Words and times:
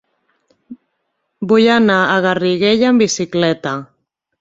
Vull 1.53 1.69
anar 1.75 1.99
a 2.05 2.17
Garriguella 2.27 2.91
amb 2.93 3.07
bicicleta. 3.07 3.79